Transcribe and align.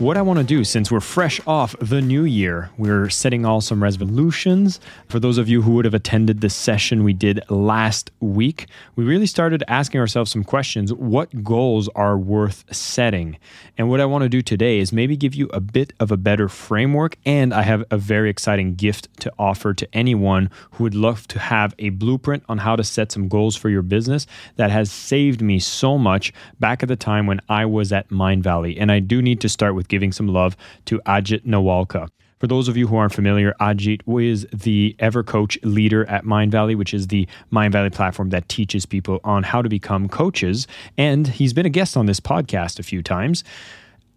what 0.00 0.16
I 0.16 0.22
want 0.22 0.38
to 0.38 0.44
do 0.44 0.64
since 0.64 0.90
we're 0.90 1.00
fresh 1.00 1.42
off 1.46 1.76
the 1.78 2.00
new 2.00 2.24
year, 2.24 2.70
we're 2.78 3.10
setting 3.10 3.44
all 3.44 3.60
some 3.60 3.82
resolutions. 3.82 4.80
For 5.08 5.20
those 5.20 5.36
of 5.36 5.46
you 5.46 5.60
who 5.60 5.72
would 5.72 5.84
have 5.84 5.92
attended 5.92 6.40
the 6.40 6.48
session 6.48 7.04
we 7.04 7.12
did 7.12 7.42
last 7.50 8.10
week, 8.18 8.66
we 8.96 9.04
really 9.04 9.26
started 9.26 9.62
asking 9.68 10.00
ourselves 10.00 10.30
some 10.30 10.42
questions. 10.42 10.90
What 10.90 11.44
goals 11.44 11.90
are 11.94 12.16
worth 12.16 12.64
setting? 12.74 13.36
And 13.76 13.90
what 13.90 14.00
I 14.00 14.06
want 14.06 14.22
to 14.22 14.30
do 14.30 14.40
today 14.40 14.78
is 14.78 14.90
maybe 14.90 15.18
give 15.18 15.34
you 15.34 15.50
a 15.52 15.60
bit 15.60 15.92
of 16.00 16.10
a 16.10 16.16
better 16.16 16.48
framework. 16.48 17.18
And 17.26 17.52
I 17.52 17.60
have 17.60 17.84
a 17.90 17.98
very 17.98 18.30
exciting 18.30 18.76
gift 18.76 19.08
to 19.20 19.30
offer 19.38 19.74
to 19.74 19.88
anyone 19.94 20.48
who 20.72 20.84
would 20.84 20.94
love 20.94 21.28
to 21.28 21.38
have 21.38 21.74
a 21.78 21.90
blueprint 21.90 22.42
on 22.48 22.56
how 22.56 22.74
to 22.74 22.84
set 22.84 23.12
some 23.12 23.28
goals 23.28 23.54
for 23.54 23.68
your 23.68 23.82
business 23.82 24.26
that 24.56 24.70
has 24.70 24.90
saved 24.90 25.42
me 25.42 25.58
so 25.58 25.98
much 25.98 26.32
back 26.58 26.82
at 26.82 26.88
the 26.88 26.96
time 26.96 27.26
when 27.26 27.42
I 27.50 27.66
was 27.66 27.92
at 27.92 28.08
Mindvalley. 28.08 28.80
And 28.80 28.90
I 28.90 29.00
do 29.00 29.20
need 29.20 29.42
to 29.42 29.48
start 29.50 29.74
with 29.74 29.89
giving 29.90 30.12
some 30.12 30.28
love 30.28 30.56
to 30.86 30.98
Ajit 31.00 31.44
Nawalkha. 31.44 32.08
For 32.40 32.46
those 32.46 32.68
of 32.68 32.76
you 32.78 32.86
who 32.86 32.96
aren't 32.96 33.12
familiar, 33.12 33.54
Ajit 33.60 34.00
is 34.26 34.46
the 34.50 34.96
EverCoach 34.98 35.58
leader 35.62 36.08
at 36.08 36.24
Mindvalley, 36.24 36.74
which 36.74 36.94
is 36.94 37.08
the 37.08 37.28
Mindvalley 37.52 37.92
platform 37.92 38.30
that 38.30 38.48
teaches 38.48 38.86
people 38.86 39.20
on 39.22 39.42
how 39.42 39.60
to 39.60 39.68
become 39.68 40.08
coaches. 40.08 40.66
And 40.96 41.28
he's 41.28 41.52
been 41.52 41.66
a 41.66 41.70
guest 41.70 41.98
on 41.98 42.06
this 42.06 42.18
podcast 42.18 42.78
a 42.78 42.82
few 42.82 43.02
times. 43.02 43.44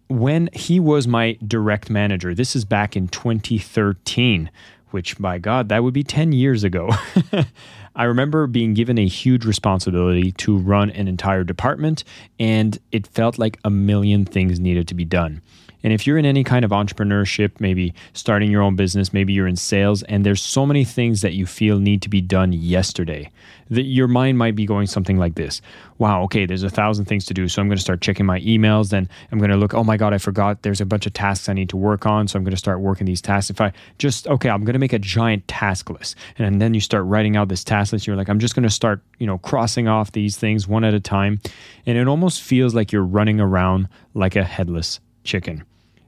When 0.08 0.48
he 0.54 0.80
was 0.80 1.06
my 1.06 1.36
direct 1.46 1.90
manager, 1.90 2.34
this 2.34 2.56
is 2.56 2.64
back 2.64 2.96
in 2.96 3.08
2013, 3.08 4.50
which 4.90 5.18
by 5.18 5.38
God, 5.38 5.68
that 5.68 5.82
would 5.82 5.94
be 5.94 6.02
10 6.02 6.32
years 6.32 6.64
ago. 6.64 6.88
I 7.96 8.04
remember 8.04 8.46
being 8.46 8.72
given 8.72 8.98
a 8.98 9.06
huge 9.06 9.44
responsibility 9.44 10.32
to 10.32 10.56
run 10.56 10.90
an 10.90 11.08
entire 11.08 11.44
department, 11.44 12.04
and 12.40 12.78
it 12.90 13.06
felt 13.06 13.38
like 13.38 13.58
a 13.64 13.70
million 13.70 14.24
things 14.24 14.58
needed 14.58 14.88
to 14.88 14.94
be 14.94 15.04
done. 15.04 15.42
And 15.84 15.92
if 15.92 16.06
you're 16.06 16.18
in 16.18 16.26
any 16.26 16.42
kind 16.42 16.64
of 16.64 16.72
entrepreneurship, 16.72 17.60
maybe 17.60 17.94
starting 18.14 18.50
your 18.50 18.62
own 18.62 18.74
business, 18.74 19.12
maybe 19.12 19.32
you're 19.32 19.46
in 19.46 19.54
sales, 19.54 20.02
and 20.04 20.26
there's 20.26 20.42
so 20.42 20.66
many 20.66 20.84
things 20.84 21.20
that 21.20 21.34
you 21.34 21.46
feel 21.46 21.78
need 21.78 22.02
to 22.02 22.08
be 22.08 22.20
done 22.20 22.52
yesterday, 22.52 23.30
that 23.70 23.82
your 23.82 24.08
mind 24.08 24.38
might 24.38 24.56
be 24.56 24.66
going 24.66 24.86
something 24.86 25.16
like 25.16 25.36
this 25.36 25.62
Wow, 25.98 26.22
okay, 26.24 26.44
there's 26.44 26.64
a 26.64 26.70
thousand 26.70 27.04
things 27.04 27.24
to 27.26 27.34
do. 27.34 27.46
So 27.48 27.62
I'm 27.62 27.68
going 27.68 27.76
to 27.76 27.82
start 27.82 28.00
checking 28.00 28.26
my 28.26 28.40
emails. 28.40 28.90
Then 28.90 29.08
I'm 29.30 29.38
going 29.38 29.50
to 29.50 29.56
look, 29.56 29.74
oh 29.74 29.84
my 29.84 29.96
God, 29.96 30.12
I 30.12 30.18
forgot 30.18 30.62
there's 30.62 30.80
a 30.80 30.86
bunch 30.86 31.06
of 31.06 31.12
tasks 31.12 31.48
I 31.48 31.52
need 31.52 31.68
to 31.68 31.76
work 31.76 32.04
on. 32.04 32.26
So 32.26 32.36
I'm 32.36 32.44
going 32.44 32.50
to 32.50 32.58
start 32.58 32.80
working 32.80 33.06
these 33.06 33.22
tasks. 33.22 33.48
If 33.48 33.60
I 33.60 33.72
just, 33.98 34.26
okay, 34.26 34.48
I'm 34.48 34.64
going 34.64 34.72
to 34.72 34.80
make 34.80 34.92
a 34.92 34.98
giant 34.98 35.46
task 35.46 35.90
list. 35.90 36.16
And 36.36 36.60
then 36.60 36.74
you 36.74 36.80
start 36.80 37.04
writing 37.04 37.36
out 37.36 37.48
this 37.48 37.62
task 37.62 37.92
list. 37.92 38.06
You're 38.06 38.16
like, 38.16 38.28
I'm 38.28 38.40
just 38.40 38.56
going 38.56 38.64
to 38.64 38.70
start, 38.70 39.02
you 39.18 39.26
know, 39.26 39.38
crossing 39.38 39.86
off 39.86 40.12
these 40.12 40.36
things 40.36 40.66
one 40.66 40.82
at 40.82 40.94
a 40.94 41.00
time. 41.00 41.40
And 41.86 41.96
it 41.96 42.08
almost 42.08 42.42
feels 42.42 42.74
like 42.74 42.90
you're 42.90 43.04
running 43.04 43.40
around 43.40 43.88
like 44.14 44.34
a 44.34 44.44
headless 44.44 44.98
chicken. 45.22 45.64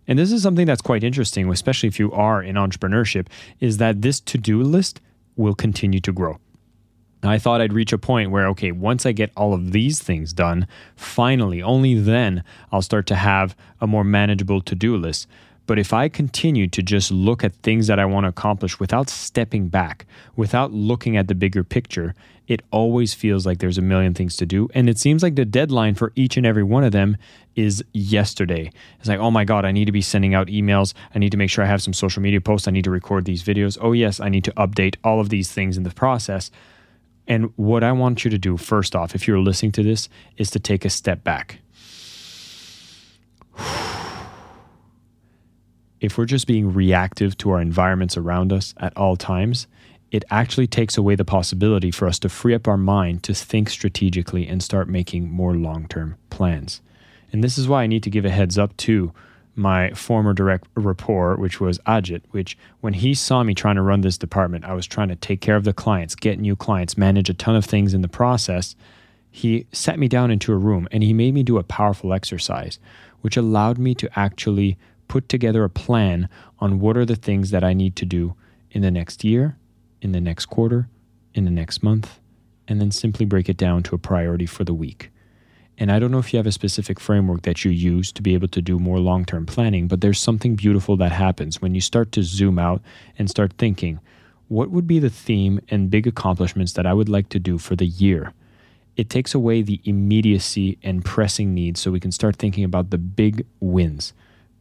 And 0.09 0.19
this 0.19 0.33
is 0.33 0.43
something 0.43 0.67
that's 0.67 0.83
quite 0.83 1.03
interesting, 1.03 1.51
especially 1.51 1.89
if 1.89 1.99
you 1.99 2.12
are 2.12 2.43
in 2.43 2.57
entrepreneurship, 2.57 3.27
is 3.61 3.79
that 3.79 4.03
this 4.03 4.21
to 4.21 4.39
do 4.39 4.62
list 4.62 5.00
will 5.37 5.55
continue 5.55 6.00
to 6.00 6.12
grow. 6.12 6.39
I 7.22 7.39
thought 7.39 7.61
I'd 7.61 7.72
reach 7.72 7.93
a 7.93 7.99
point 7.99 8.31
where, 8.31 8.47
okay, 8.49 8.72
once 8.72 9.05
I 9.05 9.12
get 9.12 9.33
all 9.37 9.53
of 9.53 9.72
these 9.72 10.00
things 10.00 10.33
done, 10.33 10.69
finally, 10.94 11.62
only 11.62 11.94
then 11.94 12.44
I'll 12.71 12.83
start 12.83 13.06
to 13.09 13.17
have 13.17 13.56
a 13.81 13.87
more 13.87 14.05
manageable 14.05 14.61
to 14.61 14.75
do 14.75 14.97
list. 14.97 15.27
But 15.66 15.78
if 15.78 15.93
I 15.93 16.09
continue 16.09 16.69
to 16.69 16.82
just 16.82 17.10
look 17.10 17.43
at 17.43 17.54
things 17.56 17.88
that 17.88 17.99
I 17.99 18.04
want 18.04 18.25
to 18.25 18.28
accomplish 18.28 18.78
without 18.78 19.09
stepping 19.09 19.69
back, 19.69 20.06
without 20.37 20.72
looking 20.72 21.16
at 21.16 21.28
the 21.28 21.34
bigger 21.34 21.65
picture, 21.65 22.15
it 22.47 22.62
always 22.71 23.15
feels 23.15 23.44
like 23.44 23.59
there's 23.59 23.78
a 23.78 23.82
million 23.82 24.15
things 24.15 24.37
to 24.37 24.47
do. 24.47 24.69
And 24.75 24.88
it 24.88 24.99
seems 24.99 25.22
like 25.22 25.34
the 25.34 25.44
deadline 25.44 25.97
for 25.97 26.12
each 26.15 26.37
and 26.37 26.47
every 26.47 26.62
one 26.62 26.84
of 26.84 26.93
them 26.93 27.16
is 27.56 27.82
yesterday. 27.93 28.71
It's 29.00 29.09
like, 29.09 29.19
oh 29.19 29.32
my 29.32 29.44
God, 29.44 29.65
I 29.65 29.72
need 29.72 29.87
to 29.87 29.93
be 29.93 30.03
sending 30.03 30.34
out 30.34 30.47
emails. 30.47 30.94
I 31.15 31.19
need 31.19 31.32
to 31.32 31.37
make 31.37 31.50
sure 31.50 31.65
I 31.65 31.69
have 31.69 31.82
some 31.82 31.93
social 31.93 32.22
media 32.22 32.41
posts. 32.41 32.69
I 32.69 32.71
need 32.71 32.84
to 32.84 32.91
record 32.91 33.25
these 33.25 33.43
videos. 33.43 33.76
Oh, 33.81 33.93
yes, 33.93 34.21
I 34.21 34.28
need 34.28 34.44
to 34.44 34.53
update 34.53 34.97
all 35.03 35.21
of 35.21 35.31
these 35.31 35.50
things 35.50 35.76
in 35.76 35.82
the 35.82 35.91
process. 35.91 36.50
And 37.26 37.53
what 37.56 37.82
I 37.82 37.91
want 37.91 38.25
you 38.25 38.31
to 38.31 38.38
do, 38.38 38.56
first 38.56 38.94
off, 38.94 39.16
if 39.16 39.26
you're 39.26 39.41
listening 39.41 39.72
to 39.72 39.82
this, 39.82 40.09
is 40.37 40.50
to 40.50 40.60
take 40.60 40.84
a 40.84 40.91
step 40.91 41.25
back. 41.25 41.59
If 46.01 46.19
we're 46.19 46.27
just 46.27 46.47
being 46.47 46.73
reactive 46.73 47.37
to 47.39 47.51
our 47.51 47.61
environments 47.61 48.17
around 48.17 48.53
us 48.53 48.75
at 48.79 48.97
all 48.97 49.17
times, 49.17 49.67
it 50.11 50.25
actually 50.31 50.67
takes 50.67 50.97
away 50.97 51.15
the 51.15 51.25
possibility 51.25 51.91
for 51.91 52.07
us 52.07 52.19
to 52.21 52.29
free 52.29 52.55
up 52.55 52.69
our 52.69 52.77
mind 52.77 53.23
to 53.25 53.34
think 53.34 53.69
strategically 53.69 54.47
and 54.47 54.62
start 54.62 54.89
making 54.89 55.31
more 55.31 55.55
long 55.55 55.89
term 55.89 56.17
plans. 56.31 56.81
And 57.33 57.43
this 57.43 57.59
is 57.59 57.69
why 57.69 57.83
I 57.83 57.87
need 57.87 58.03
to 58.05 58.11
give 58.11 58.25
a 58.25 58.31
heads 58.31 58.56
up 58.56 58.77
to 58.79 59.12
my 59.56 59.91
former 59.93 60.35
direct 60.35 60.69
report, 60.75 61.39
which 61.39 61.61
was 61.61 61.79
Ajit, 61.81 62.23
which 62.31 62.59
when 62.81 62.93
he 62.93 63.15
saw 63.15 63.43
me 63.43 63.55
trying 63.55 63.77
to 63.77 63.83
run 63.83 64.03
this 64.03 64.19
department, 64.19 64.67
I 64.67 64.75
was 64.75 64.87
trying 64.87 65.09
to 65.09 65.17
take 65.17 65.41
care 65.41 65.56
of 65.56 65.65
the 65.65 65.73
clients, 65.73 66.15
get 66.15 66.39
new 66.39 66.55
clients, 66.55 66.99
manage 66.99 67.31
a 67.31 67.35
ton 67.35 67.56
of 67.56 67.65
things 67.65 67.95
in 67.95 68.03
the 68.03 68.09
process. 68.09 68.77
He 69.31 69.67
sat 69.73 69.99
me 69.99 70.09
down 70.09 70.31
into 70.31 70.53
a 70.53 70.56
room 70.56 70.87
and 70.93 71.03
he 71.03 71.15
made 71.15 71.35
me 71.35 71.43
do 71.43 71.59
a 71.59 71.62
powerful 71.62 72.12
exercise, 72.12 72.79
which 73.23 73.37
allowed 73.37 73.79
me 73.79 73.95
to 73.95 74.19
actually 74.19 74.79
put 75.09 75.28
together 75.28 75.65
a 75.65 75.71
plan 75.71 76.28
on 76.59 76.81
what 76.81 76.97
are 76.97 77.05
the 77.05 77.17
things 77.17 77.50
that 77.50 77.65
I 77.65 77.72
need 77.72 77.97
to 77.97 78.05
do 78.05 78.34
in 78.71 78.83
the 78.83 78.91
next 78.91 79.25
year, 79.25 79.56
in 80.03 80.12
the 80.12 80.21
next 80.21 80.47
quarter, 80.47 80.89
in 81.34 81.44
the 81.44 81.50
next 81.50 81.83
month, 81.83 82.19
and 82.69 82.81
then 82.81 82.91
simply 82.91 83.25
break 83.25 83.49
it 83.49 83.56
down 83.56 83.83
to 83.84 83.94
a 83.94 83.99
priority 83.99 84.47
for 84.47 84.65
the 84.65 84.75
week. 84.75 85.11
And 85.78 85.93
I 85.93 85.99
don't 85.99 86.11
know 86.11 86.19
if 86.19 86.33
you 86.33 86.39
have 86.39 86.47
a 86.47 86.53
specific 86.53 86.99
framework 86.99 87.43
that 87.43 87.65
you 87.65 87.71
use 87.71 88.11
to 88.12 88.22
be 88.22 88.33
able 88.34 88.49
to 88.49 88.62
do 88.62 88.78
more 88.78 88.99
long 88.99 89.25
term 89.25 89.44
planning, 89.44 89.89
but 89.89 90.00
there's 90.00 90.19
something 90.19 90.55
beautiful 90.56 90.97
that 90.97 91.12
happens 91.12 91.61
when 91.61 91.75
you 91.75 91.81
start 91.81 92.12
to 92.12 92.23
zoom 92.23 92.59
out 92.59 92.81
and 93.19 93.28
start 93.28 93.53
thinking, 93.59 94.00
what 94.49 94.71
would 94.71 94.87
be 94.87 94.99
the 94.99 95.11
theme 95.11 95.61
and 95.69 95.91
big 95.91 96.06
accomplishments 96.06 96.73
that 96.75 96.87
I 96.87 96.94
would 96.94 97.09
like 97.09 97.28
to 97.31 97.38
do 97.38 97.59
for 97.59 97.77
the 97.77 97.87
year? 97.87 98.33
It 98.97 99.11
takes 99.11 99.34
away 99.34 99.61
the 99.61 99.81
immediacy 99.84 100.78
and 100.83 101.05
pressing 101.05 101.53
needs 101.53 101.81
so 101.81 101.91
we 101.91 102.00
can 102.00 102.12
start 102.12 102.37
thinking 102.37 102.65
about 102.65 102.91
the 102.91 102.99
big 102.99 103.44
wins 103.61 104.15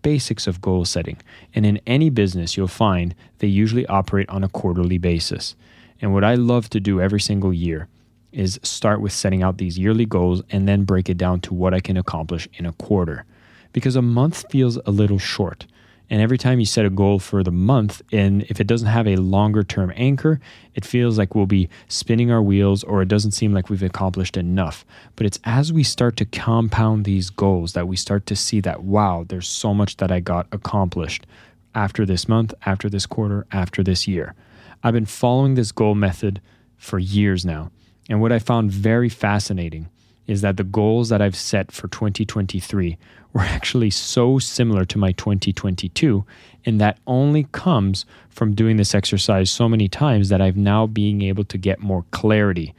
basics 0.06 0.46
of 0.46 0.62
goal 0.62 0.86
setting. 0.86 1.18
And 1.56 1.66
in 1.66 1.82
any 1.88 2.12
business, 2.12 2.56
you'll 2.56 2.68
find 2.68 3.16
they 3.40 3.48
usually 3.48 3.88
operate 3.88 4.30
on 4.30 4.44
a 4.44 4.48
quarterly 4.48 5.00
basis. 5.00 5.56
And 6.00 6.14
what 6.14 6.24
I 6.24 6.36
love 6.36 6.70
to 6.70 6.80
do 6.80 7.02
every 7.02 7.20
single 7.20 7.52
year 7.52 7.88
is 8.32 8.60
start 8.62 9.02
with 9.02 9.12
setting 9.12 9.42
out 9.42 9.58
these 9.58 9.80
yearly 9.80 10.06
goals 10.06 10.44
and 10.52 10.68
then 10.68 10.84
break 10.84 11.10
it 11.10 11.18
down 11.18 11.40
to 11.40 11.56
what 11.56 11.74
I 11.74 11.80
can 11.80 11.98
accomplish 11.98 12.48
in 12.54 12.68
a 12.68 12.74
quarter. 12.74 13.26
Because 13.74 13.96
a 13.96 14.02
month 14.04 14.46
feels 14.52 14.78
a 14.86 14.92
little 14.92 15.18
short. 15.18 15.66
And 16.10 16.22
every 16.22 16.38
time 16.38 16.60
you 16.60 16.66
set 16.66 16.86
a 16.86 16.90
goal 16.90 17.20
for 17.20 17.44
the 17.44 17.52
month, 17.52 18.02
and 18.12 18.44
if 18.44 18.60
it 18.60 18.68
doesn't 18.68 18.88
have 18.88 19.08
a 19.08 19.16
longer 19.16 19.64
term 19.64 19.92
anchor, 19.96 20.40
it 20.76 20.86
feels 20.86 21.18
like 21.18 21.34
we'll 21.34 21.46
be 21.46 21.70
spinning 21.88 22.32
our 22.32 22.42
wheels 22.42 22.84
or 22.84 23.02
it 23.02 23.08
doesn't 23.08 23.32
seem 23.32 23.54
like 23.54 23.70
we've 23.70 23.82
accomplished 23.82 24.38
enough. 24.38 24.86
But 25.16 25.26
it's 25.26 25.40
as 25.44 25.74
we 25.74 25.84
start 25.84 26.16
to 26.18 26.26
compound 26.26 27.06
these 27.06 27.30
goals 27.30 27.74
that 27.74 27.88
we 27.88 27.96
start 27.96 28.26
to 28.28 28.36
see 28.36 28.60
that, 28.62 28.84
wow, 28.84 29.26
there's 29.28 29.48
so 29.48 29.74
much 29.74 29.98
that 29.98 30.12
I 30.12 30.20
got 30.20 30.48
accomplished 30.52 31.26
after 31.74 32.06
this 32.06 32.28
month, 32.28 32.54
after 32.66 32.90
this 32.90 33.06
quarter, 33.06 33.46
after 33.52 33.84
this 33.84 34.08
year. 34.08 34.36
I've 34.84 34.94
been 34.94 35.06
following 35.06 35.56
this 35.56 35.72
goal 35.72 35.96
method 35.96 36.42
for 36.78 37.00
years 37.00 37.46
now. 37.46 37.72
And 38.08 38.22
what 38.22 38.32
I 38.32 38.40
found 38.40 38.72
very 38.72 39.10
fascinating 39.10 39.90
is 40.28 40.42
that 40.42 40.58
the 40.58 40.64
goals 40.64 41.10
that 41.10 41.22
I've 41.22 41.36
set 41.36 41.72
for 41.72 41.88
2023 41.88 42.98
were 43.34 43.42
actually 43.42 43.90
so 43.90 44.40
similar 44.40 44.86
to 44.86 44.98
my 44.98 45.12
2022 45.14 46.26
and 46.66 46.82
that 46.82 46.98
only 47.06 47.44
comes 47.52 48.06
from 48.30 48.56
doing 48.56 48.78
this 48.78 48.96
exercise 48.96 49.52
so 49.52 49.70
many 49.70 49.88
times 49.88 50.30
that 50.30 50.42
I've 50.42 50.58
now 50.58 50.88
being 50.88 51.22
able 51.22 51.44
to 51.46 51.58
get 51.58 51.80
more 51.80 52.06
clarity 52.12 52.74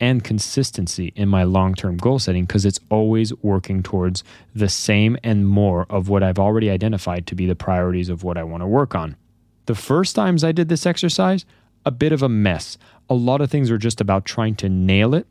and 0.00 0.24
consistency 0.24 1.12
in 1.14 1.28
my 1.28 1.44
long-term 1.44 1.96
goal 1.96 2.18
setting 2.18 2.44
because 2.44 2.64
it's 2.64 2.80
always 2.90 3.32
working 3.42 3.82
towards 3.82 4.24
the 4.54 4.68
same 4.68 5.16
and 5.22 5.46
more 5.46 5.86
of 5.88 6.08
what 6.08 6.22
I've 6.22 6.38
already 6.38 6.70
identified 6.70 7.26
to 7.28 7.34
be 7.34 7.46
the 7.46 7.54
priorities 7.54 8.08
of 8.08 8.24
what 8.24 8.36
I 8.36 8.42
want 8.42 8.62
to 8.62 8.66
work 8.66 8.94
on. 8.94 9.16
The 9.66 9.74
first 9.74 10.14
times 10.14 10.44
I 10.44 10.52
did 10.52 10.68
this 10.68 10.86
exercise, 10.86 11.44
a 11.86 11.90
bit 11.90 12.12
of 12.12 12.22
a 12.22 12.28
mess. 12.28 12.76
A 13.08 13.14
lot 13.14 13.40
of 13.40 13.50
things 13.50 13.70
were 13.70 13.78
just 13.78 14.00
about 14.00 14.24
trying 14.24 14.56
to 14.56 14.68
nail 14.68 15.14
it 15.14 15.26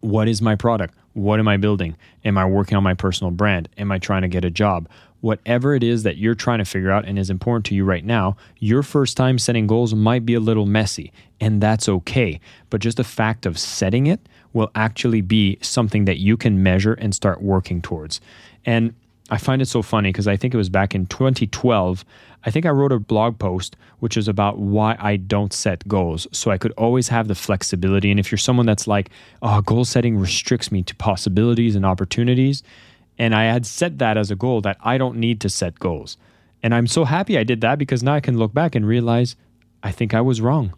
what 0.00 0.28
is 0.28 0.42
my 0.42 0.54
product? 0.54 0.94
What 1.14 1.40
am 1.40 1.48
I 1.48 1.56
building? 1.56 1.96
Am 2.24 2.36
I 2.36 2.44
working 2.44 2.76
on 2.76 2.82
my 2.82 2.94
personal 2.94 3.30
brand? 3.30 3.68
Am 3.78 3.90
I 3.90 3.98
trying 3.98 4.22
to 4.22 4.28
get 4.28 4.44
a 4.44 4.50
job? 4.50 4.88
whatever 5.20 5.74
it 5.74 5.82
is 5.82 6.04
that 6.04 6.18
you're 6.18 6.34
trying 6.34 6.58
to 6.58 6.64
figure 6.64 6.90
out 6.90 7.04
and 7.04 7.18
is 7.18 7.30
important 7.30 7.64
to 7.66 7.74
you 7.74 7.84
right 7.84 8.04
now, 8.04 8.36
your 8.58 8.82
first 8.82 9.16
time 9.16 9.38
setting 9.38 9.66
goals 9.66 9.94
might 9.94 10.24
be 10.24 10.34
a 10.34 10.40
little 10.40 10.66
messy, 10.66 11.12
and 11.40 11.60
that's 11.60 11.88
okay. 11.88 12.40
But 12.70 12.80
just 12.80 12.96
the 12.96 13.04
fact 13.04 13.46
of 13.46 13.58
setting 13.58 14.06
it 14.06 14.20
will 14.52 14.70
actually 14.74 15.22
be 15.22 15.58
something 15.60 16.04
that 16.04 16.18
you 16.18 16.36
can 16.36 16.62
measure 16.62 16.94
and 16.94 17.14
start 17.14 17.42
working 17.42 17.82
towards. 17.82 18.20
And 18.64 18.94
I 19.28 19.38
find 19.38 19.60
it 19.60 19.66
so 19.66 19.82
funny 19.82 20.10
because 20.10 20.28
I 20.28 20.36
think 20.36 20.54
it 20.54 20.56
was 20.56 20.68
back 20.68 20.94
in 20.94 21.06
2012. 21.06 22.04
I 22.44 22.50
think 22.50 22.64
I 22.64 22.70
wrote 22.70 22.92
a 22.92 23.00
blog 23.00 23.38
post 23.38 23.76
which 23.98 24.16
is 24.16 24.28
about 24.28 24.58
why 24.58 24.96
I 24.98 25.16
don't 25.16 25.52
set 25.52 25.86
goals. 25.88 26.26
So 26.32 26.50
I 26.50 26.58
could 26.58 26.72
always 26.72 27.08
have 27.08 27.28
the 27.28 27.34
flexibility. 27.34 28.10
And 28.10 28.20
if 28.20 28.30
you're 28.30 28.38
someone 28.38 28.66
that's 28.66 28.86
like, 28.86 29.10
oh, 29.42 29.62
goal 29.62 29.84
setting 29.84 30.18
restricts 30.18 30.70
me 30.70 30.82
to 30.82 30.94
possibilities 30.96 31.76
and 31.76 31.86
opportunities, 31.86 32.62
and 33.18 33.34
I 33.34 33.44
had 33.44 33.64
set 33.64 33.98
that 33.98 34.16
as 34.16 34.30
a 34.30 34.36
goal 34.36 34.60
that 34.62 34.76
I 34.82 34.98
don't 34.98 35.16
need 35.16 35.40
to 35.40 35.48
set 35.48 35.78
goals. 35.78 36.16
And 36.62 36.74
I'm 36.74 36.86
so 36.86 37.04
happy 37.04 37.38
I 37.38 37.44
did 37.44 37.60
that 37.62 37.78
because 37.78 38.02
now 38.02 38.14
I 38.14 38.20
can 38.20 38.38
look 38.38 38.52
back 38.52 38.74
and 38.74 38.86
realize 38.86 39.36
I 39.82 39.92
think 39.92 40.14
I 40.14 40.20
was 40.20 40.40
wrong. 40.40 40.74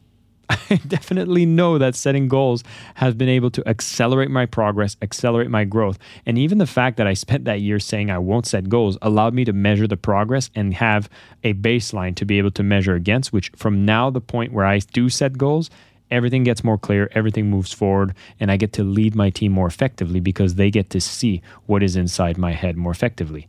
I 0.70 0.80
definitely 0.86 1.44
know 1.44 1.78
that 1.78 1.94
setting 1.94 2.28
goals 2.28 2.64
has 2.94 3.14
been 3.14 3.28
able 3.28 3.50
to 3.50 3.68
accelerate 3.68 4.30
my 4.30 4.46
progress, 4.46 4.96
accelerate 5.02 5.50
my 5.50 5.64
growth. 5.64 5.98
And 6.24 6.38
even 6.38 6.58
the 6.58 6.66
fact 6.66 6.96
that 6.96 7.06
I 7.06 7.14
spent 7.14 7.44
that 7.44 7.60
year 7.60 7.78
saying 7.78 8.10
I 8.10 8.18
won't 8.18 8.46
set 8.46 8.68
goals 8.68 8.96
allowed 9.02 9.34
me 9.34 9.44
to 9.44 9.52
measure 9.52 9.86
the 9.86 9.96
progress 9.96 10.50
and 10.54 10.74
have 10.74 11.08
a 11.44 11.54
baseline 11.54 12.14
to 12.16 12.24
be 12.24 12.38
able 12.38 12.50
to 12.52 12.62
measure 12.62 12.94
against, 12.94 13.32
which 13.32 13.50
from 13.56 13.84
now, 13.84 14.10
the 14.10 14.20
point 14.20 14.52
where 14.52 14.64
I 14.64 14.78
do 14.78 15.08
set 15.08 15.36
goals, 15.36 15.70
everything 16.10 16.44
gets 16.44 16.64
more 16.64 16.78
clear, 16.78 17.10
everything 17.12 17.50
moves 17.50 17.72
forward, 17.72 18.14
and 18.40 18.50
I 18.50 18.56
get 18.56 18.72
to 18.74 18.84
lead 18.84 19.14
my 19.14 19.30
team 19.30 19.52
more 19.52 19.66
effectively 19.66 20.20
because 20.20 20.54
they 20.54 20.70
get 20.70 20.90
to 20.90 21.00
see 21.00 21.42
what 21.66 21.82
is 21.82 21.96
inside 21.96 22.38
my 22.38 22.52
head 22.52 22.76
more 22.76 22.92
effectively. 22.92 23.48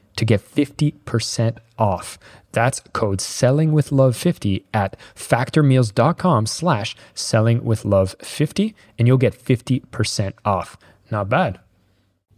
to 0.21 0.25
get 0.25 0.39
50% 0.39 1.57
off. 1.79 2.19
That's 2.51 2.79
code 2.93 3.17
sellingwithlove50 3.17 4.63
at 4.71 4.95
factormeals.com 5.15 6.45
slash 6.45 6.95
sellingwithlove50 7.15 8.75
and 8.99 9.07
you'll 9.07 9.17
get 9.17 9.33
50% 9.33 10.33
off. 10.45 10.77
Not 11.09 11.27
bad. 11.27 11.59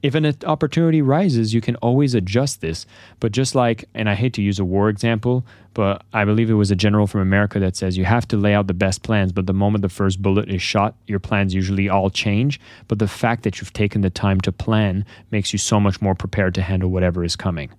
If 0.03 0.15
an 0.15 0.35
opportunity 0.45 1.01
rises, 1.01 1.53
you 1.53 1.61
can 1.61 1.77
always 1.77 2.13
adjust 2.13 2.59
this. 2.59 2.85
But 3.21 3.31
just 3.31 3.55
like, 3.55 3.85
and 3.93 4.09
I 4.09 4.15
hate 4.15 4.33
to 4.33 4.41
use 4.41 4.59
a 4.59 4.65
war 4.65 4.89
example, 4.89 5.45
but 5.73 6.03
I 6.11 6.25
believe 6.25 6.49
it 6.49 6.55
was 6.55 6.71
a 6.71 6.75
general 6.75 7.07
from 7.07 7.21
America 7.21 7.57
that 7.59 7.77
says 7.77 7.97
you 7.97 8.03
have 8.03 8.27
to 8.27 8.37
lay 8.37 8.53
out 8.53 8.67
the 8.67 8.73
best 8.73 9.01
plans, 9.01 9.31
but 9.31 9.47
the 9.47 9.53
moment 9.53 9.81
the 9.81 9.87
first 9.87 10.21
bullet 10.21 10.49
is 10.49 10.61
shot, 10.61 10.95
your 11.07 11.19
plans 11.19 11.53
usually 11.53 11.87
all 11.87 12.09
change. 12.09 12.59
But 12.89 12.99
the 12.99 13.07
fact 13.07 13.43
that 13.43 13.59
you've 13.61 13.71
taken 13.71 14.01
the 14.01 14.09
time 14.09 14.41
to 14.41 14.51
plan 14.51 15.05
makes 15.31 15.53
you 15.53 15.57
so 15.57 15.79
much 15.79 16.01
more 16.01 16.15
prepared 16.15 16.53
to 16.55 16.61
handle 16.61 16.89
whatever 16.89 17.23
is 17.23 17.37
coming. 17.37 17.71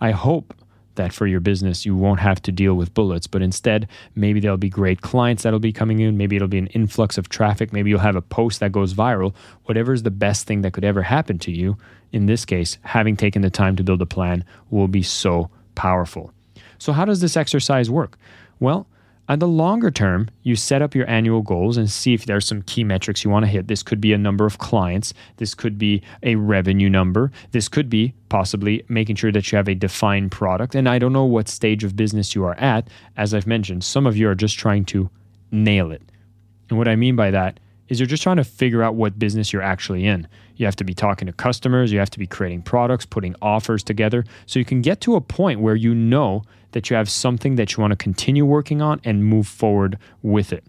I 0.00 0.10
hope 0.10 0.54
that 0.98 1.12
for 1.12 1.26
your 1.26 1.40
business 1.40 1.86
you 1.86 1.96
won't 1.96 2.20
have 2.20 2.40
to 2.42 2.52
deal 2.52 2.74
with 2.74 2.92
bullets, 2.92 3.26
but 3.26 3.42
instead 3.42 3.88
maybe 4.14 4.38
there'll 4.38 4.58
be 4.58 4.68
great 4.68 5.00
clients 5.00 5.42
that'll 5.42 5.58
be 5.58 5.72
coming 5.72 6.00
in, 6.00 6.18
maybe 6.18 6.36
it'll 6.36 6.46
be 6.46 6.58
an 6.58 6.66
influx 6.68 7.16
of 7.16 7.30
traffic, 7.30 7.72
maybe 7.72 7.90
you'll 7.90 7.98
have 7.98 8.16
a 8.16 8.22
post 8.22 8.60
that 8.60 8.70
goes 8.70 8.92
viral. 8.92 9.34
Whatever 9.64 9.92
is 9.92 10.02
the 10.02 10.10
best 10.10 10.46
thing 10.46 10.60
that 10.62 10.72
could 10.74 10.84
ever 10.84 11.02
happen 11.02 11.38
to 11.40 11.50
you, 11.50 11.76
in 12.12 12.26
this 12.26 12.44
case, 12.44 12.78
having 12.82 13.16
taken 13.16 13.42
the 13.42 13.50
time 13.50 13.76
to 13.76 13.82
build 13.82 14.02
a 14.02 14.06
plan 14.06 14.44
will 14.70 14.88
be 14.88 15.02
so 15.02 15.50
powerful. 15.74 16.32
So 16.78 16.92
how 16.92 17.04
does 17.04 17.20
this 17.20 17.36
exercise 17.36 17.90
work? 17.90 18.18
Well, 18.60 18.86
on 19.28 19.40
the 19.40 19.48
longer 19.48 19.90
term, 19.90 20.28
you 20.42 20.56
set 20.56 20.80
up 20.80 20.94
your 20.94 21.08
annual 21.08 21.42
goals 21.42 21.76
and 21.76 21.90
see 21.90 22.14
if 22.14 22.24
there's 22.24 22.46
some 22.46 22.62
key 22.62 22.82
metrics 22.82 23.22
you 23.24 23.30
want 23.30 23.44
to 23.44 23.50
hit. 23.50 23.68
This 23.68 23.82
could 23.82 24.00
be 24.00 24.14
a 24.14 24.18
number 24.18 24.46
of 24.46 24.58
clients, 24.58 25.12
this 25.36 25.54
could 25.54 25.76
be 25.76 26.02
a 26.22 26.36
revenue 26.36 26.88
number, 26.88 27.30
this 27.52 27.68
could 27.68 27.90
be 27.90 28.14
possibly 28.30 28.84
making 28.88 29.16
sure 29.16 29.30
that 29.30 29.50
you 29.52 29.56
have 29.56 29.68
a 29.68 29.74
defined 29.74 30.32
product. 30.32 30.74
And 30.74 30.88
I 30.88 30.98
don't 30.98 31.12
know 31.12 31.24
what 31.24 31.48
stage 31.48 31.84
of 31.84 31.94
business 31.94 32.34
you 32.34 32.44
are 32.44 32.58
at. 32.58 32.88
As 33.16 33.34
I've 33.34 33.46
mentioned, 33.46 33.84
some 33.84 34.06
of 34.06 34.16
you 34.16 34.28
are 34.28 34.34
just 34.34 34.58
trying 34.58 34.86
to 34.86 35.10
nail 35.50 35.92
it. 35.92 36.02
And 36.70 36.78
what 36.78 36.88
I 36.88 36.96
mean 36.96 37.16
by 37.16 37.30
that 37.30 37.60
is 37.88 38.00
you're 38.00 38.06
just 38.06 38.22
trying 38.22 38.36
to 38.36 38.44
figure 38.44 38.82
out 38.82 38.94
what 38.94 39.18
business 39.18 39.52
you're 39.52 39.62
actually 39.62 40.06
in. 40.06 40.28
You 40.56 40.66
have 40.66 40.76
to 40.76 40.84
be 40.84 40.94
talking 40.94 41.26
to 41.26 41.32
customers, 41.32 41.92
you 41.92 41.98
have 41.98 42.10
to 42.10 42.18
be 42.18 42.26
creating 42.26 42.62
products, 42.62 43.06
putting 43.06 43.34
offers 43.40 43.82
together 43.82 44.24
so 44.46 44.58
you 44.58 44.64
can 44.64 44.82
get 44.82 45.00
to 45.02 45.16
a 45.16 45.20
point 45.20 45.60
where 45.60 45.76
you 45.76 45.94
know 45.94 46.42
that 46.72 46.90
you 46.90 46.96
have 46.96 47.10
something 47.10 47.56
that 47.56 47.76
you 47.76 47.80
want 47.80 47.92
to 47.92 47.96
continue 47.96 48.44
working 48.44 48.82
on 48.82 49.00
and 49.04 49.24
move 49.24 49.46
forward 49.46 49.98
with 50.22 50.52
it. 50.52 50.64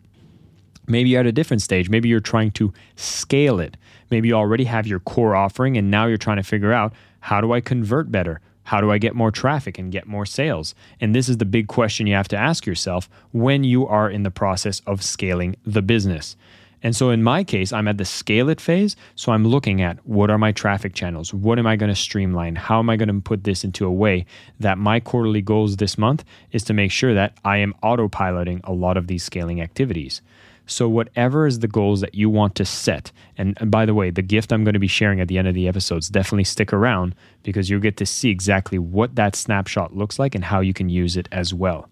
Maybe 0.88 1.10
you're 1.10 1.20
at 1.20 1.28
a 1.28 1.32
different 1.32 1.62
stage. 1.62 1.90
Maybe 1.90 2.10
you're 2.10 2.20
trying 2.20 2.52
to 2.52 2.74
scale 2.96 3.60
it. 3.60 3.78
Maybe 4.10 4.30
you 4.30 4.34
already 4.34 4.64
have 4.64 4.88
your 4.88 5.00
core 5.00 5.36
offering 5.36 5.78
and 5.78 5.92
now 5.92 6.08
you're 6.08 6.18
trying 6.18 6.38
to 6.38 6.44
figure 6.44 6.74
out 6.74 6.94
how 7.20 7.42
do 7.42 7.54
I 7.54 7.62
convert 7.62 8.12
better? 8.12 8.42
How 8.64 8.82
do 8.82 8.92
I 8.92 8.98
get 8.98 9.16
more 9.16 9.32
traffic 9.32 9.80
and 9.80 9.92
get 9.92 10.08
more 10.08 10.26
sales? 10.26 10.76
And 11.00 11.16
this 11.16 11.28
is 11.28 11.38
the 11.38 11.46
big 11.46 11.68
question 11.68 12.08
you 12.08 12.14
have 12.14 12.28
to 12.30 12.38
ask 12.38 12.66
yourself 12.66 13.10
when 13.32 13.64
you 13.64 13.88
are 13.88 14.10
in 14.10 14.24
the 14.24 14.32
process 14.32 14.82
of 14.86 15.04
scaling 15.04 15.56
the 15.66 15.82
business. 15.82 16.36
And 16.82 16.96
so 16.96 17.10
in 17.10 17.24
my 17.24 17.44
case, 17.44 17.74
I'm 17.74 17.88
at 17.88 17.98
the 17.98 18.06
scale 18.06 18.50
it 18.50 18.62
phase. 18.62 18.96
So 19.16 19.32
I'm 19.32 19.46
looking 19.46 19.82
at 19.82 19.98
what 20.06 20.30
are 20.30 20.38
my 20.38 20.52
traffic 20.52 20.94
channels? 20.94 21.34
What 21.34 21.60
am 21.60 21.68
I 21.68 21.76
going 21.76 21.90
to 21.90 21.96
streamline? 21.96 22.56
How 22.56 22.80
am 22.80 22.90
I 22.90 22.96
going 22.96 23.10
to 23.10 23.22
put 23.22 23.44
this 23.44 23.64
into 23.64 23.86
a 23.86 23.92
way 23.92 24.26
that 24.60 24.78
my 24.78 25.00
quarterly 25.00 25.42
goals 25.42 25.78
this 25.78 25.98
month 25.98 26.24
is 26.52 26.64
to 26.66 26.74
make 26.74 26.92
sure 26.92 27.14
that 27.14 27.38
I 27.44 27.58
am 27.58 27.74
autopiloting 27.84 28.62
a 28.64 28.74
lot 28.74 28.98
of 28.98 29.08
these 29.08 29.24
scaling 29.24 29.62
activities. 29.62 30.22
So, 30.66 30.88
whatever 30.88 31.48
is 31.48 31.60
the 31.60 31.68
goals 31.68 32.00
that 32.02 32.14
you 32.14 32.30
want 32.30 32.54
to 32.56 32.66
set, 32.66 33.12
and, 33.40 33.58
and, 33.60 33.72
by 33.72 33.88
the 33.88 33.96
way, 33.96 34.12
the 34.12 34.22
gift 34.22 34.54
I'm 34.54 34.64
going 34.64 34.76
to 34.76 34.80
be 34.80 34.88
sharing 34.88 35.20
at 35.20 35.28
the 35.28 35.40
end 35.40 35.48
of 35.48 35.56
the 35.56 35.68
episodes, 35.68 36.10
definitely 36.10 36.44
stick 36.44 36.72
around 36.72 37.16
because 37.42 37.72
you'll 37.72 37.80
get 37.80 37.98
to 37.98 38.06
see 38.06 38.30
exactly 38.30 38.78
what 38.78 39.16
that 39.16 39.36
snapshot 39.36 39.98
looks 39.98 40.20
like 40.20 40.36
and 40.36 40.46
how 40.46 40.60
you 40.60 40.76
can 40.76 40.88
use 40.88 41.18
it 41.18 41.28
as 41.32 41.56
well. 41.56 41.90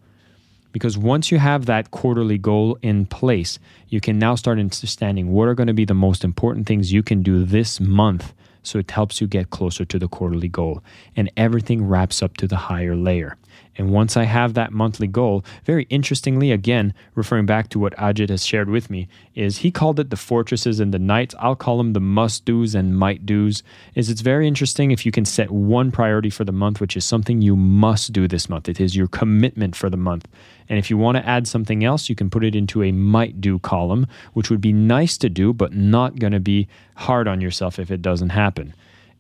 Because 0.78 0.96
once 0.96 1.32
you 1.32 1.40
have 1.40 1.66
that 1.66 1.90
quarterly 1.90 2.38
goal 2.38 2.78
in 2.84 3.08
place, 3.08 3.58
you 3.90 4.00
can 4.00 4.20
now 4.20 4.36
start 4.36 4.60
understanding 4.60 5.32
what 5.32 5.48
are 5.48 5.56
going 5.56 5.66
to 5.66 5.74
be 5.74 5.86
the 5.86 5.96
most 5.96 6.24
important 6.24 6.68
things 6.68 6.94
you 6.94 7.02
can 7.02 7.24
do 7.24 7.44
this 7.44 7.80
month 7.80 8.32
so 8.62 8.78
it 8.78 8.92
helps 8.92 9.20
you 9.20 9.26
get 9.26 9.50
closer 9.50 9.86
to 9.86 9.98
the 9.98 10.08
quarterly 10.08 10.48
goal. 10.48 10.84
And 11.16 11.32
everything 11.36 11.88
wraps 11.88 12.22
up 12.22 12.38
to 12.38 12.48
the 12.48 12.58
higher 12.58 12.96
layer. 12.96 13.38
And 13.78 13.92
once 13.92 14.18
I 14.18 14.24
have 14.24 14.54
that 14.56 14.72
monthly 14.72 15.08
goal, 15.08 15.46
very 15.64 15.84
interestingly, 15.90 16.52
again, 16.52 16.94
referring 17.16 17.46
back 17.46 17.70
to 17.70 17.80
what 17.80 17.96
Ajit 17.96 18.30
has 18.30 18.46
shared 18.46 18.70
with 18.70 18.90
me, 18.90 19.08
is 19.36 19.60
he 19.60 19.72
called 19.72 20.00
it 20.00 20.10
the 20.10 20.16
fortresses 20.16 20.80
and 20.80 20.94
the 20.94 21.00
knights. 21.00 21.36
I'll 21.40 21.56
call 21.56 21.78
them 21.78 21.94
the 21.94 22.00
must 22.00 22.44
do's 22.44 22.74
and 22.74 22.98
might 22.98 23.26
do's. 23.26 23.62
Is 23.94 24.10
it's 24.10 24.22
very 24.22 24.48
interesting 24.48 24.92
if 24.92 25.06
you 25.06 25.12
can 25.12 25.26
set 25.26 25.52
one 25.52 25.92
priority 25.92 26.30
for 26.30 26.44
the 26.44 26.52
month, 26.52 26.82
which 26.82 26.98
is 26.98 27.06
something 27.06 27.42
you 27.42 27.56
must 27.56 28.14
do 28.14 28.28
this 28.28 28.50
month. 28.50 28.68
It 28.68 28.82
is 28.82 28.96
your 28.96 29.08
commitment 29.08 29.76
for 29.76 29.90
the 29.90 29.98
month. 29.98 30.28
And 30.70 30.80
if 30.80 30.90
you 30.90 30.98
want 30.98 31.18
to 31.18 31.28
add 31.28 31.48
something 31.48 31.84
else, 31.84 32.10
you 32.10 32.16
can 32.16 32.30
put 32.30 32.44
it 32.44 32.56
into 32.56 32.84
a 32.84 32.92
might 32.92 33.40
do 33.40 33.60
column, 33.60 34.08
which 34.34 34.50
would 34.50 34.62
be 34.62 34.74
nice 34.74 35.18
to 35.20 35.30
do, 35.30 35.54
but 35.54 35.74
not 35.74 36.20
going 36.20 36.34
to 36.34 36.40
be 36.40 36.68
hard 36.96 37.28
on 37.28 37.42
yourself 37.42 37.80
if 37.80 37.92
it 37.92 38.02
doesn't 38.02 38.30
happen. 38.30 38.74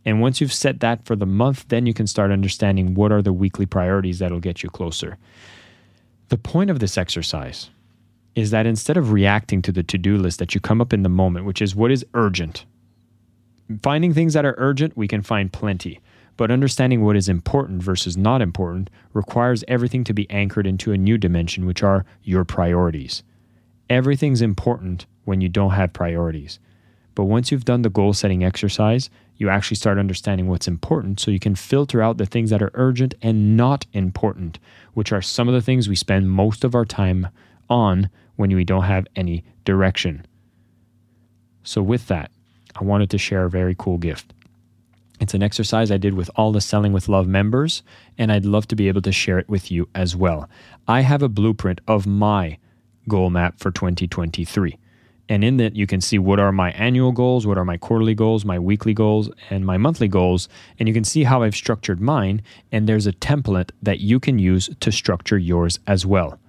And 0.07 0.21
once 0.21 0.39
you've 0.39 0.53
set 0.53 0.79
that 0.79 1.05
for 1.05 1.17
the 1.17 1.25
month, 1.25 1.65
then 1.67 1.85
you 1.85 1.93
can 1.93 2.07
start 2.07 2.31
understanding 2.31 2.93
what 2.93 3.11
are 3.11 3.21
the 3.21 3.33
weekly 3.33 3.65
priorities 3.65 4.19
that'll 4.19 4.39
get 4.39 4.63
you 4.63 4.69
closer. 4.69 5.17
The 6.29 6.37
point 6.37 6.69
of 6.69 6.79
this 6.79 6.97
exercise 6.97 7.71
is 8.33 8.51
that 8.51 8.65
instead 8.65 8.95
of 8.95 9.11
reacting 9.11 9.61
to 9.63 9.71
the 9.73 9.83
to 9.83 9.97
do 9.97 10.17
list 10.17 10.39
that 10.39 10.55
you 10.55 10.61
come 10.61 10.79
up 10.79 10.93
in 10.93 11.03
the 11.03 11.09
moment, 11.09 11.45
which 11.45 11.61
is 11.61 11.75
what 11.75 11.91
is 11.91 12.05
urgent, 12.13 12.63
finding 13.83 14.13
things 14.13 14.33
that 14.33 14.45
are 14.45 14.55
urgent, 14.57 14.95
we 14.95 15.09
can 15.09 15.23
find 15.23 15.51
plenty. 15.51 15.99
But 16.37 16.51
understanding 16.51 17.03
what 17.03 17.17
is 17.17 17.27
important 17.27 17.83
versus 17.83 18.15
not 18.15 18.41
important 18.41 18.89
requires 19.11 19.65
everything 19.67 20.05
to 20.05 20.13
be 20.13 20.29
anchored 20.29 20.67
into 20.67 20.93
a 20.93 20.97
new 20.97 21.17
dimension, 21.17 21.65
which 21.65 21.83
are 21.83 22.05
your 22.23 22.45
priorities. 22.45 23.23
Everything's 23.89 24.41
important 24.41 25.05
when 25.25 25.41
you 25.41 25.49
don't 25.49 25.71
have 25.71 25.91
priorities. 25.91 26.59
But 27.17 27.25
once 27.25 27.51
you've 27.51 27.65
done 27.65 27.81
the 27.81 27.89
goal 27.89 28.13
setting 28.13 28.43
exercise, 28.43 29.09
you 29.37 29.49
actually 29.49 29.77
start 29.77 29.97
understanding 29.97 30.47
what's 30.47 30.67
important 30.67 31.19
so 31.19 31.31
you 31.31 31.39
can 31.39 31.55
filter 31.55 31.99
out 31.99 32.19
the 32.19 32.27
things 32.27 32.51
that 32.51 32.61
are 32.61 32.69
urgent 32.75 33.15
and 33.23 33.57
not 33.57 33.87
important, 33.91 34.59
which 34.93 35.11
are 35.11 35.23
some 35.23 35.47
of 35.47 35.55
the 35.55 35.61
things 35.61 35.89
we 35.89 35.95
spend 35.95 36.29
most 36.29 36.63
of 36.63 36.75
our 36.75 36.85
time 36.85 37.29
on 37.71 38.11
when 38.35 38.55
we 38.55 38.63
don't 38.63 38.83
have 38.83 39.07
any 39.15 39.43
direction. 39.65 40.27
So, 41.63 41.81
with 41.81 42.05
that, 42.05 42.29
I 42.79 42.83
wanted 42.83 43.09
to 43.09 43.17
share 43.17 43.45
a 43.45 43.49
very 43.49 43.73
cool 43.75 43.97
gift. 43.97 44.35
It's 45.19 45.33
an 45.33 45.41
exercise 45.41 45.89
I 45.89 45.97
did 45.97 46.13
with 46.13 46.29
all 46.35 46.51
the 46.51 46.61
Selling 46.61 46.93
with 46.93 47.09
Love 47.09 47.25
members, 47.25 47.81
and 48.19 48.31
I'd 48.31 48.45
love 48.45 48.67
to 48.67 48.75
be 48.75 48.89
able 48.89 49.01
to 49.01 49.11
share 49.11 49.39
it 49.39 49.49
with 49.49 49.71
you 49.71 49.89
as 49.95 50.15
well. 50.15 50.47
I 50.87 51.01
have 51.01 51.23
a 51.23 51.29
blueprint 51.29 51.81
of 51.87 52.05
my 52.05 52.59
goal 53.07 53.31
map 53.31 53.57
for 53.57 53.71
2023. 53.71 54.77
And 55.29 55.43
in 55.43 55.57
that, 55.57 55.75
you 55.75 55.87
can 55.87 56.01
see 56.01 56.17
what 56.17 56.39
are 56.39 56.51
my 56.51 56.71
annual 56.71 57.11
goals, 57.11 57.45
what 57.45 57.57
are 57.57 57.65
my 57.65 57.77
quarterly 57.77 58.15
goals, 58.15 58.45
my 58.45 58.57
weekly 58.57 58.93
goals, 58.93 59.29
and 59.49 59.65
my 59.65 59.77
monthly 59.77 60.07
goals. 60.07 60.47
And 60.79 60.87
you 60.87 60.93
can 60.93 61.03
see 61.03 61.23
how 61.23 61.43
I've 61.43 61.55
structured 61.55 61.99
mine. 61.99 62.41
And 62.71 62.87
there's 62.87 63.07
a 63.07 63.13
template 63.13 63.71
that 63.81 63.99
you 63.99 64.19
can 64.19 64.39
use 64.39 64.69
to 64.79 64.91
structure 64.91 65.37
yours 65.37 65.79
as 65.85 66.05
well. 66.05 66.39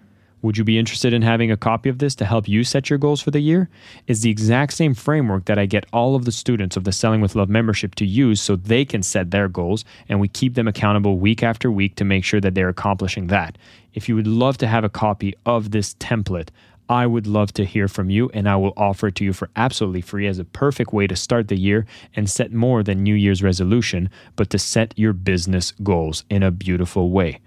Would 0.41 0.57
you 0.57 0.63
be 0.63 0.79
interested 0.79 1.13
in 1.13 1.23
having 1.23 1.51
a 1.51 1.57
copy 1.57 1.89
of 1.89 1.99
this 1.99 2.15
to 2.17 2.25
help 2.25 2.47
you 2.47 2.63
set 2.63 2.89
your 2.89 2.99
goals 2.99 3.21
for 3.21 3.33
the 3.33 3.41
year? 3.41 3.69
It's 4.07 4.21
the 4.21 4.31
exact 4.31 4.73
same 4.73 4.95
framework 4.95 5.47
that 5.47 5.59
I 5.59 5.67
get 5.67 5.87
all 5.93 6.15
of 6.15 6.25
the 6.25 6.33
students 6.33 6.77
of 6.77 6.85
the 6.85 6.93
Selling 6.93 7.21
with 7.21 7.35
Love 7.35 7.49
membership 7.49 7.97
to 7.97 8.07
use 8.07 8.41
so 8.41 8.55
they 8.55 8.85
can 8.85 9.03
set 9.03 9.33
their 9.33 9.49
goals 9.49 9.85
and 10.09 10.21
we 10.21 10.29
keep 10.29 10.55
them 10.55 10.69
accountable 10.69 11.19
week 11.19 11.43
after 11.43 11.73
week 11.73 11.97
to 11.97 12.05
make 12.05 12.25
sure 12.25 12.41
that 12.41 12.55
they're 12.55 12.69
accomplishing 12.69 13.27
that. 13.27 13.59
If 13.95 14.09
you 14.09 14.15
would 14.15 14.29
love 14.29 14.59
to 14.59 14.69
have 14.69 14.85
a 14.85 14.89
copy 14.89 15.35
of 15.45 15.73
this 15.73 15.95
template, 15.95 16.51
I 16.89 17.07
would 17.07 17.27
love 17.27 17.53
to 17.55 17.65
hear 17.65 17.89
from 17.89 18.11
you 18.11 18.31
and 18.33 18.49
I 18.49 18.57
will 18.57 18.73
offer 18.77 19.09
it 19.09 19.15
to 19.17 19.25
you 19.25 19.33
for 19.33 19.51
absolutely 19.57 20.01
free 20.01 20.27
as 20.27 20.39
a 20.39 20.45
perfect 20.45 20.93
way 20.93 21.07
to 21.07 21.17
start 21.17 21.49
the 21.49 21.59
year 21.59 21.87
and 22.15 22.29
set 22.29 22.53
more 22.53 22.83
than 22.83 23.03
New 23.03 23.15
Year's 23.15 23.43
resolution, 23.43 24.11
but 24.37 24.51
to 24.51 24.59
set 24.59 24.99
your 24.99 25.13
business 25.13 25.73
goals 25.83 26.25
in 26.31 26.43
a 26.43 26.51
beautiful 26.51 27.11
way. 27.11 27.41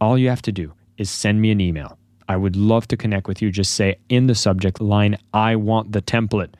All 0.00 0.18
you 0.18 0.28
have 0.28 0.42
to 0.42 0.52
do 0.52 0.72
is 0.98 1.10
send 1.10 1.40
me 1.40 1.50
an 1.50 1.60
email. 1.60 1.98
I 2.28 2.36
would 2.36 2.56
love 2.56 2.86
to 2.88 2.96
connect 2.96 3.26
with 3.26 3.42
you. 3.42 3.50
Just 3.50 3.74
say 3.74 3.96
in 4.08 4.26
the 4.26 4.34
subject 4.34 4.80
line, 4.80 5.18
I 5.34 5.56
want 5.56 5.92
the 5.92 6.02
template, 6.02 6.50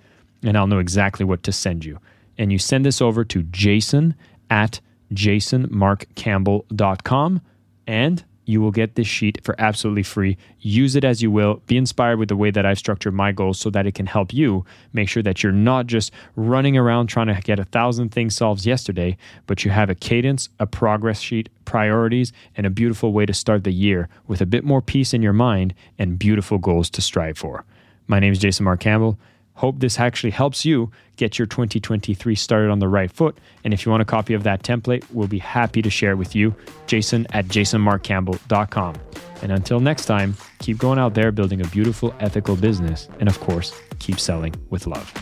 and 0.43 0.57
I'll 0.57 0.67
know 0.67 0.81
exactly 0.81 1.25
what 1.25 1.45
to 1.45 1.53
send 1.53 1.85
you. 1.85 2.01
And 2.39 2.51
you 2.51 2.59
send 2.59 2.85
this 2.85 3.01
over 3.01 3.25
to 3.25 3.43
jason 3.45 4.17
at 4.51 4.81
jasonmarccampbell.com, 5.15 7.41
and 7.87 8.25
you 8.45 8.61
will 8.61 8.71
get 8.71 8.95
this 8.95 9.07
sheet 9.07 9.39
for 9.45 9.55
absolutely 9.59 10.03
free. 10.03 10.37
Use 10.61 10.97
it 10.97 11.05
as 11.05 11.23
you 11.23 11.31
will. 11.31 11.63
Be 11.67 11.77
inspired 11.77 12.19
with 12.19 12.29
the 12.29 12.37
way 12.37 12.51
that 12.51 12.67
I've 12.67 12.79
structured 12.79 13.15
my 13.15 13.33
goals 13.33 13.61
so 13.61 13.71
that 13.71 13.87
it 13.87 13.95
can 13.95 14.07
help 14.07 14.33
you 14.33 14.65
make 14.93 15.09
sure 15.09 15.23
that 15.23 15.43
you're 15.43 15.53
not 15.53 15.87
just 15.87 16.13
running 16.37 16.77
around 16.77 17.07
trying 17.07 17.29
to 17.29 17.41
get 17.43 17.59
a 17.59 17.65
thousand 17.65 18.11
things 18.11 18.37
solved 18.37 18.67
yesterday, 18.67 19.17
but 19.47 19.65
you 19.65 19.71
have 19.71 19.91
a 19.91 19.95
cadence, 19.95 20.49
a 20.59 20.67
progress 20.67 21.21
sheet, 21.21 21.49
priorities, 21.65 22.33
and 22.57 22.67
a 22.67 22.71
beautiful 22.71 23.13
way 23.13 23.27
to 23.27 23.33
start 23.33 23.65
the 23.65 23.73
year 23.73 24.09
with 24.27 24.41
a 24.41 24.47
bit 24.47 24.65
more 24.65 24.83
peace 24.83 25.15
in 25.15 25.23
your 25.23 25.33
mind 25.33 25.75
and 25.99 26.19
beautiful 26.19 26.59
goals 26.59 26.91
to 26.91 27.01
strive 27.01 27.39
for. 27.39 27.65
My 28.07 28.19
name 28.19 28.33
is 28.33 28.39
Jason 28.39 28.65
Marc 28.65 28.81
Campbell. 28.81 29.19
Hope 29.61 29.79
this 29.79 30.01
actually 30.01 30.31
helps 30.31 30.65
you 30.65 30.91
get 31.17 31.39
your 31.39 31.45
2023 31.45 32.35
started 32.35 32.71
on 32.71 32.79
the 32.79 32.89
right 32.89 33.13
foot. 33.13 33.37
And 33.63 33.75
if 33.75 33.85
you 33.85 33.91
want 33.91 34.01
a 34.01 34.07
copy 34.07 34.33
of 34.33 34.43
that 34.45 34.63
template, 34.63 35.05
we'll 35.13 35.29
be 35.29 35.39
happy 35.39 35.83
to 35.83 35.91
share 35.91 36.13
it 36.13 36.15
with 36.15 36.35
you. 36.35 36.55
Jason 36.87 37.27
at 37.35 37.45
jasonmarccampbell.com. 37.45 38.95
And 39.43 39.53
until 39.53 39.79
next 39.81 40.07
time, 40.07 40.35
keep 40.61 40.79
going 40.79 40.99
out 40.99 41.13
there 41.13 41.31
building 41.31 41.61
a 41.61 41.69
beautiful, 41.69 42.15
ethical 42.21 42.57
business. 42.57 43.07
And 43.21 43.29
of 43.29 43.39
course, 43.41 43.79
keep 43.99 44.19
selling 44.19 44.55
with 44.71 44.87
love. 44.87 45.13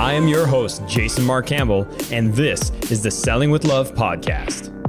I 0.00 0.14
am 0.14 0.26
your 0.26 0.48
host, 0.48 0.82
Jason 0.88 1.24
Marc 1.24 1.46
Campbell, 1.46 1.86
and 2.10 2.34
this 2.34 2.70
is 2.90 3.04
the 3.04 3.10
Selling 3.12 3.52
with 3.52 3.64
Love 3.64 3.94
podcast. 3.94 4.81